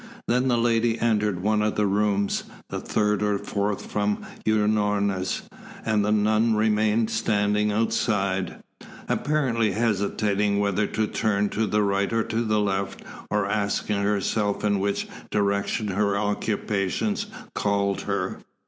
Then 0.27 0.47
the 0.47 0.57
lady 0.57 0.97
entered 0.99 1.43
one 1.43 1.61
of 1.61 1.75
the 1.75 1.85
rooms, 1.85 2.45
the 2.71 2.79
third 2.79 3.21
or 3.21 3.37
the 3.37 3.43
fourth 3.43 3.85
from 3.85 4.25
Unorna's, 4.47 5.43
and 5.85 6.03
the 6.03 6.11
nun 6.11 6.55
remained 6.55 7.11
standing 7.11 7.71
outside, 7.71 8.63
apparently 9.07 9.73
hesitating 9.73 10.57
whether 10.57 10.87
to 10.87 11.05
turn 11.05 11.49
to 11.49 11.67
the 11.67 11.83
right 11.83 12.11
or 12.11 12.23
to 12.23 12.43
the 12.43 12.59
left, 12.59 13.03
or 13.29 13.45
asking 13.45 14.01
herself 14.01 14.63
in 14.63 14.79
which 14.79 15.07
direction 15.29 15.89
her 15.89 16.17
occupations 16.17 17.27
called 17.53 18.01
her. 18.01 18.39